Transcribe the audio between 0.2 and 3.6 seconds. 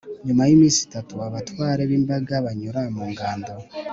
nyuma y'iminsi itatu, abatware b'imbaga banyura mu ngando